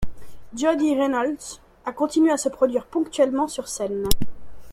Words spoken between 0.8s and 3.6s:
Reynolds a continué à se produire ponctuellement